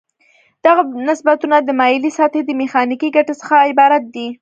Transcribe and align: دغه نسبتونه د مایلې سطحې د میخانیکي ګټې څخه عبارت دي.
دغه 0.65 0.81
نسبتونه 1.09 1.57
د 1.61 1.69
مایلې 1.79 2.11
سطحې 2.17 2.41
د 2.45 2.51
میخانیکي 2.61 3.09
ګټې 3.15 3.33
څخه 3.41 3.55
عبارت 3.69 4.03
دي. 4.15 4.27